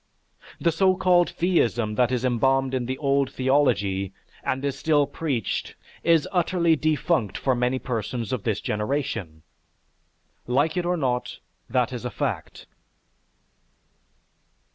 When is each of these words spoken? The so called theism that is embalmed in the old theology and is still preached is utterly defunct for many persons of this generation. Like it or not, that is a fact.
The 0.59 0.71
so 0.71 0.95
called 0.97 1.29
theism 1.29 1.93
that 1.93 2.11
is 2.11 2.25
embalmed 2.25 2.73
in 2.73 2.87
the 2.87 2.97
old 2.97 3.31
theology 3.31 4.13
and 4.43 4.65
is 4.65 4.75
still 4.75 5.05
preached 5.05 5.75
is 6.03 6.27
utterly 6.31 6.75
defunct 6.75 7.37
for 7.37 7.53
many 7.53 7.77
persons 7.77 8.33
of 8.33 8.41
this 8.41 8.61
generation. 8.61 9.43
Like 10.47 10.75
it 10.75 10.87
or 10.87 10.97
not, 10.97 11.37
that 11.69 11.93
is 11.93 12.03
a 12.03 12.09
fact. 12.09 12.65